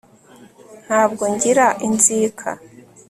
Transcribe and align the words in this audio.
ntabwo 0.85 1.23
ngira 1.33 1.67
inzika 1.87 2.49